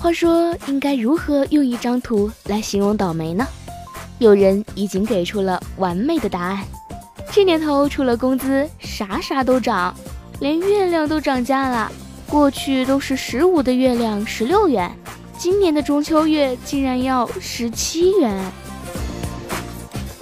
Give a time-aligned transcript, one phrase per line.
[0.00, 3.46] 话说，应该如何用一张图来形容倒霉呢？
[4.18, 6.64] 有人已经给出了完美的答案。
[7.30, 9.94] 这年头，除了工资，啥啥都涨，
[10.40, 11.92] 连月亮都涨价了。
[12.26, 14.90] 过去都是十五的月亮十六元，
[15.36, 18.42] 今年的中秋月竟然要十七元。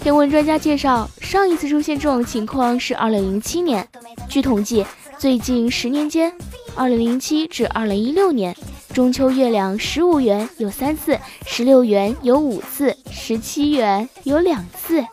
[0.02, 3.86] 天文专家介绍，上一次出现这种情况是2007年。
[4.28, 4.84] 据统计，
[5.19, 6.33] 最近十年间
[6.77, 8.56] ，2007至2016年，
[8.98, 15.06] 中秋月亮15元有三次，16元有五次，17元有两次。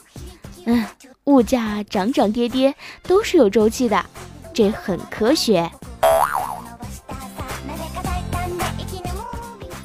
[0.65, 0.83] 嗯，
[1.25, 4.03] 物价涨涨跌跌都是有周期的，
[4.51, 5.69] 这很科学。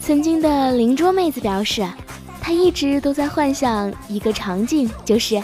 [0.00, 1.86] 曾经的邻桌妹子表示。
[2.40, 5.40] 她一直都在幻想一个场景，就是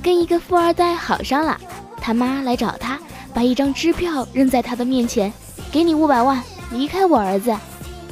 [0.00, 1.60] 跟一个富二代好上了，
[2.00, 2.96] 他妈来找他，
[3.34, 5.32] 把一张支票扔在他的面前，
[5.72, 7.52] 给你五百万，离开我儿子。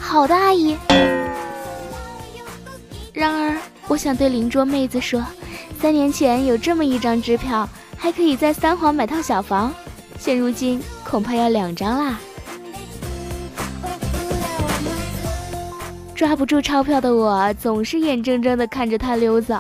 [0.07, 0.77] 好的，阿姨。
[3.13, 3.57] 然而，
[3.89, 5.25] 我想对邻桌妹子说，
[5.81, 7.67] 三年前有这么一张支票，
[7.97, 9.75] 还可以在三环买套小房，
[10.19, 12.21] 现如今恐怕要两张啦。
[16.15, 19.59] 抓不住钞票的我，总是眼睁睁地看着它溜走。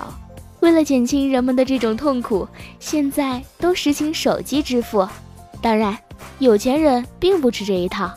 [0.61, 2.47] 为了减轻人们的这种痛苦，
[2.79, 5.09] 现在都实行手机支付。
[5.61, 5.99] 当然，
[6.39, 8.13] 有钱人并不吃这一套。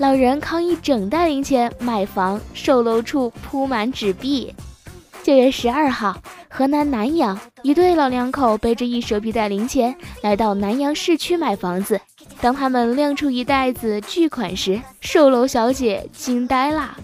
[0.00, 4.54] 老人扛一整袋零钱买房，售楼处铺满纸币。
[5.22, 6.16] 九月十二号，
[6.48, 12.00] 河南南阳一对老两口背着一手皮袋零钱来到南阳市区买房子。
[12.40, 16.96] 当他们亮出一袋子巨款时，售楼小姐惊呆了。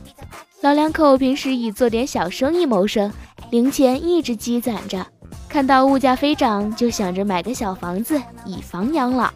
[0.63, 3.13] 老两口平时以做点小生意谋生，
[3.51, 5.07] 零钱一直积攒着。
[5.51, 9.31] 看到物价飞涨，就想着买个小房子以房养老。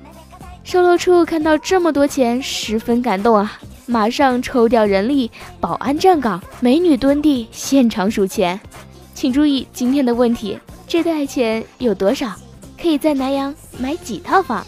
[0.63, 3.59] 售楼处看到这么多钱，十分感动啊！
[3.87, 8.61] 马上抽调人力，保安站岗，美女蹲地，现场数钱。
[9.15, 12.33] 请注意今天的问题：这袋钱有多少？
[12.81, 14.65] 可以在南阳买几套房？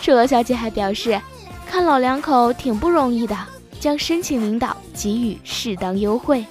[0.00, 1.18] 售楼小姐还表示，
[1.66, 3.36] 看老两口挺不容易的。
[3.80, 6.42] 将申请领导给予适当优惠，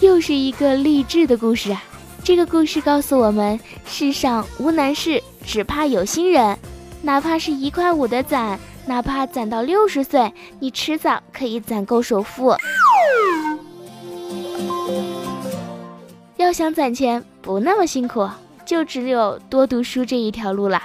[0.00, 1.82] 又是一个励志的故事啊！
[2.22, 6.58] 这个故事告诉我们：世上无难事，只怕有心人。
[7.04, 12.56] 哪怕是一块五的攒，哪怕攒到六十岁，你迟早可以攒够首付。
[16.38, 18.26] 要想攒钱不那么辛苦，
[18.64, 20.82] 就只有多读书这一条路了。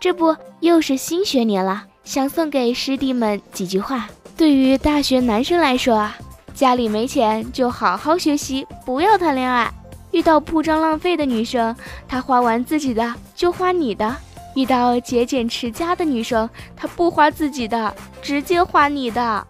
[0.00, 4.08] 这不，又是新学年了，想送给师弟们几句话。
[4.38, 6.16] 对于大学男生来说啊，
[6.54, 9.70] 家里没钱就好好学习，不要谈恋爱。
[10.10, 11.76] 遇到铺张浪费的女生，
[12.08, 14.10] 她花完自己的就花你的；
[14.54, 19.46] 遇到节俭持家的女生，她不花自己的，直接花你的。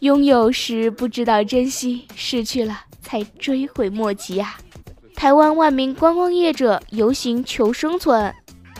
[0.00, 4.58] 拥有时不知道珍惜，失去了才追悔莫及啊！
[5.14, 8.34] 台湾万名观光业者游行求生存。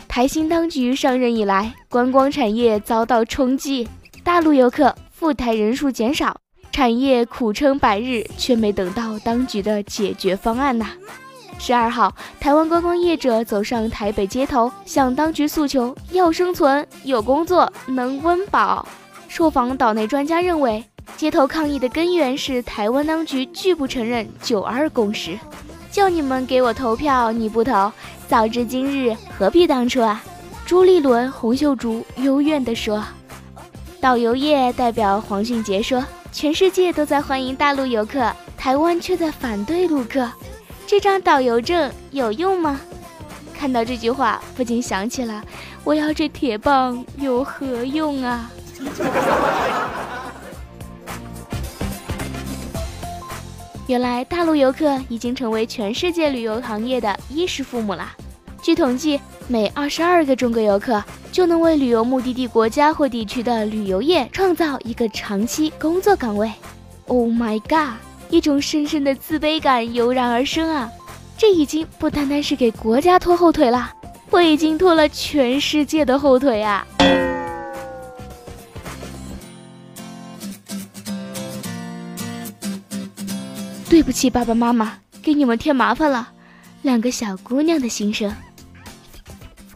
[0.07, 3.87] 台新当局上任以来，观光产业遭到冲击，
[4.23, 6.39] 大陆游客赴台人数减少，
[6.71, 10.91] 产业苦撑百日，却没等到当局的解决方案呐。
[11.57, 18.87] 十二号，台湾观光业者走上台北街头，向当局诉求要生存、有工作、能温饱。
[19.27, 20.83] 受访岛内专家认为，
[21.17, 25.37] 街头抗议的根源是台湾当局拒不承认九二共识。
[25.91, 27.91] 叫你们给我投票，你不投，
[28.27, 30.21] 早知今日何必当初啊！
[30.65, 33.03] 朱立伦、洪秀柱幽怨地说。
[34.01, 40.29] 导游业代表黄俊杰说：“全世界都在欢迎大陆游客，台湾却在反对陆客，
[40.87, 42.79] 这张导游证有用吗？”
[43.57, 45.43] 看到这句话，不禁想起了
[45.83, 48.51] ：“我要这铁棒有何用啊？”
[53.87, 58.11] 原来大陆游客已经成为全世界旅游行业的衣食父母了。
[58.61, 61.01] 据统计，每二十二个中国游客
[61.31, 66.51] 就能为旅游目的地国家或地区的旅游业创造一个长期工作岗位。
[67.05, 67.99] Oh my god！
[68.35, 70.91] 一种深深的自卑感油然而生啊。
[71.37, 73.91] 这已经不单单是给国家拖后腿了
[74.29, 76.85] 我已经拖了全世界的后腿啊。
[83.89, 86.29] 对不起爸爸妈妈给你们添麻烦了
[86.81, 88.33] 两个小姑娘的心声。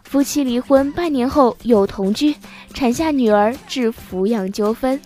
[0.03, 2.35] 夫妻离婚半年后又同居
[2.73, 4.99] 产下女儿至抚养纠纷。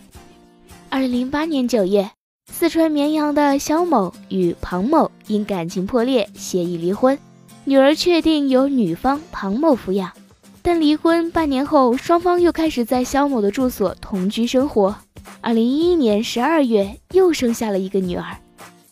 [0.89, 2.09] 二零零八年九月
[2.55, 7.17] 四川绵阳的肖某与庞某因感情破裂协议离婚，
[7.65, 10.11] 女儿确定由女方庞某抚养。
[10.61, 14.95] 但离婚半年后，双方又开始在肖某的住所同居生活。
[15.41, 18.23] 二零一一年十二月，又生下了一个女儿。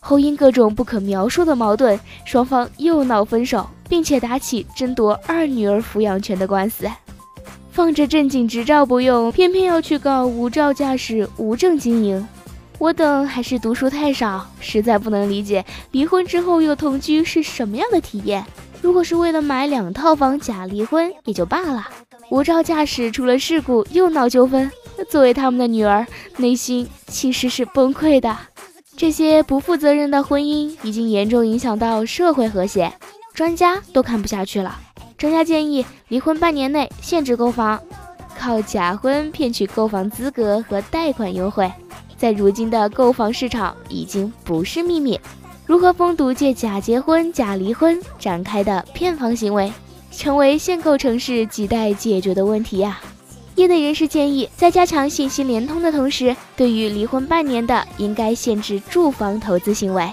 [0.00, 6.86] 后因各种不可描述的矛盾，双方又闹分手，并且打起争夺二女儿抚养权的官司。
[7.70, 12.26] 放着正经执照不用，偏偏要去告无照驾驶、无证经营。
[12.82, 18.44] 我等还是读书太少，实在不能理解离婚之后又同居是什么样的体验。
[18.80, 21.88] 如果是为了买两套房假离婚也就罢了，
[22.28, 24.68] 无照驾驶出了事故又闹纠纷，
[25.08, 26.04] 作为他们的女儿，
[26.38, 28.36] 内心其实是崩溃的。
[28.96, 32.92] 这些不负责任的婚姻已经严重影响到社会和谐，
[33.32, 34.76] 专家都看不下去了。
[35.16, 37.80] 专家建议离婚半年内限制购房，
[38.36, 41.70] 靠假婚骗取购房资格和贷款优惠，
[42.22, 45.18] 在如今的购房市场已经不是秘密。
[45.66, 49.72] 如何封堵借假结婚、假离婚展开的骗房行为，
[50.12, 53.00] 成为限购城市亟待解决的问题呀。
[53.56, 60.08] 业内人士建议，在加强信息联通的同时，对于离婚半年的，应该限制住房投资行为。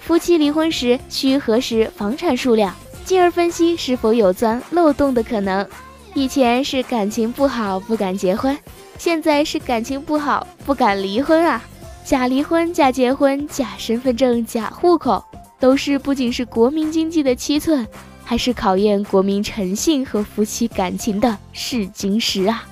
[0.00, 2.72] 夫妻离婚时需核实房产数量，
[3.04, 5.66] 进而分析是否有钻漏洞的可能。
[6.14, 8.58] 以前是感情不好不敢结婚，
[8.98, 11.62] 现在是感情不好不敢离婚啊！
[12.04, 15.22] 假离婚、假结婚、假身份证、假户口，
[15.60, 17.86] 都是不仅是国民经济的七寸，
[18.24, 22.66] 还是考验国民诚信和夫妻感情的试金石啊！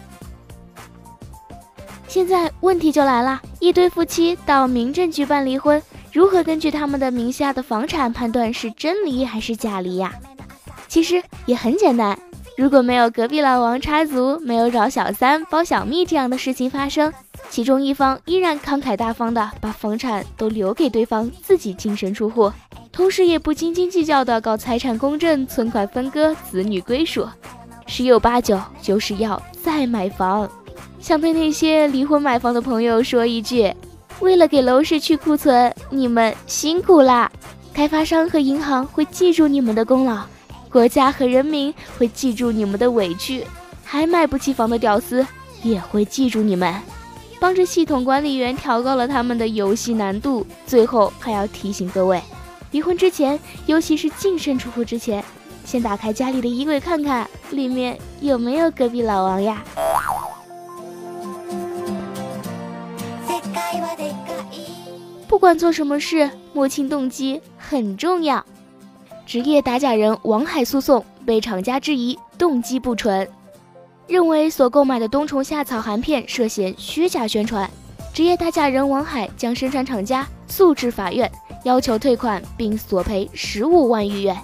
[2.08, 5.80] 现在问题就来了，一堆夫妻到民政局办离婚，
[6.12, 10.12] 如何根据他们的名下的房产判断是真离还是假离呀？
[10.88, 12.18] 其实也很简单，
[12.56, 17.12] 如果没有隔壁老王插足，没有找小三包小蜜这样的事情发生，
[17.50, 22.50] 其中一方依然慷慨大方的把房产都留给对方自己净身出户，
[22.90, 27.28] 同时也不斤斤计较的搞财产公证、存款分割、子女归属，
[27.86, 30.48] 十有八九就是要再买房。
[30.98, 33.70] 想对那些离婚买房的朋友说一句：
[34.20, 37.30] 为了给楼市去库存，你们辛苦啦！
[37.74, 40.22] 开发商和银行会记住你们的功劳，
[40.76, 43.46] 国家和人民会记住你们的委屈，
[43.82, 45.26] 还买不起房的屌丝
[45.62, 46.74] 也会记住你们。
[47.40, 50.46] 帮着系统管理员调高了他们的游戏难度。
[50.66, 52.20] 最后还要提醒各位，
[52.72, 55.24] 离婚之前，尤其是净身出户之前，
[55.64, 59.64] 先打开家里的衣柜看看，里面有没有隔壁老王呀？
[65.26, 68.44] 不管做什么事，摸清动机很重要。
[69.26, 73.28] 职业打假人王海诉讼被厂家质疑动机不纯，
[74.06, 77.68] 认为所购买的冬虫夏草含片涉嫌虚假宣传。
[78.14, 81.30] 职业打假人王海将生产厂家诉至法院，
[81.64, 84.36] 要求退款并索赔十五万余元。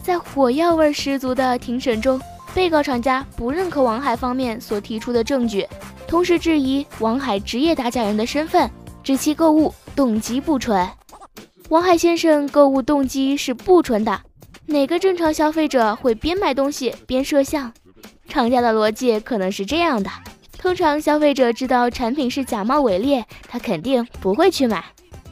[0.00, 2.20] 在火药味十足的庭审中，
[2.54, 5.66] 被告厂家不认可王海方面所提出的证据，
[6.06, 8.70] 同时质疑王海职业打假人的身份，
[9.02, 9.74] 指其购物。
[9.96, 10.88] 动机不纯，
[11.70, 14.20] 王海先生购物动机是不纯的。
[14.66, 17.70] 哪个正常消费者会边买东西边摄像？
[18.28, 20.10] 厂家的逻辑可能是这样的：
[20.58, 24.84] 通常消费者知道产品是假冒伪劣，他肯定不会去买。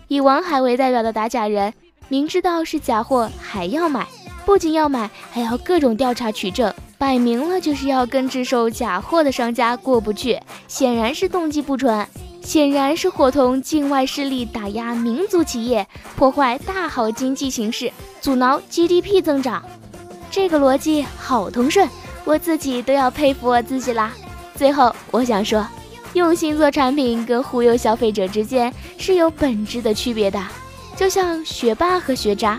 [0.07, 1.75] 以王海为代表的打假人，
[2.09, 4.07] 明知道是假货还要买，
[4.47, 12.07] 不仅要买，还要各种调查取证，摆明了就是要跟制售假货的商家过不去，显然是动机不纯。
[12.43, 19.63] 显然是伙同境外势力打压民族企业，破坏大好经济形势，阻挠 GDP 增长。
[20.31, 21.89] 这个逻辑好通顺，
[22.25, 24.13] 我自己都要佩服我自己啦。
[24.55, 25.67] 最后，我想说，
[26.15, 30.43] 用心做产品跟忽悠消费者之间是有本质的区别的。
[30.97, 32.59] 就像学霸和学渣，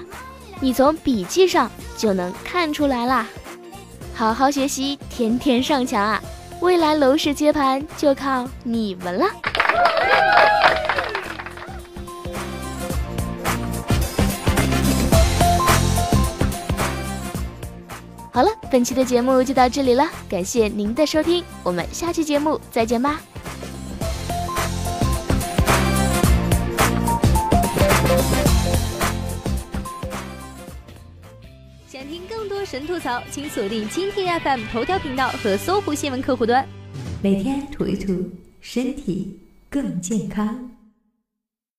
[0.59, 3.27] 你从笔记上就能看出来啦。
[4.13, 6.21] 好好学习，天天上墙啊！
[6.61, 9.25] 未来楼市接盘就靠你们了。
[18.31, 23.19] 好了，本期的节目就到这里了，感谢您的收听，我们下期节目再见吧。
[31.85, 36.65] 想听更多神吐槽，请锁定蜻蜓 FM 头条频道和搜狐新闻客户端，
[37.21, 38.29] 每天吐一吐，
[38.61, 39.37] 身体
[39.69, 40.78] 更健康。